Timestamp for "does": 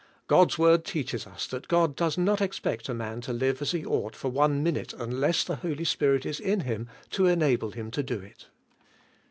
1.95-2.17